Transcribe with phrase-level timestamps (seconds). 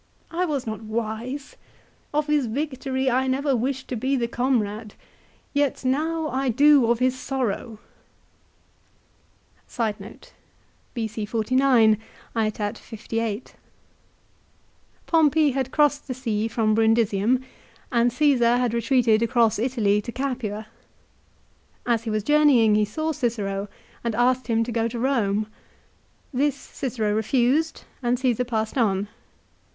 [0.31, 1.57] I was not wise.
[2.11, 4.95] Of his victory I never wished to be the comrade,
[5.53, 7.77] yet now I do of his sorrow."
[9.69, 9.93] 2
[15.05, 17.43] Pompey had crossed the sea from Brundisium
[17.91, 20.65] and Caesar B c 49 ^ a( ^ Created across Italy to Capua.
[21.85, 22.27] As he was setat.
[22.27, 22.33] 58.
[22.33, 23.67] j ourne ying he saw Cicero,
[24.03, 25.45] and asked him to go to Eome.
[26.33, 29.07] This Cicero refused, and Caesar passed on.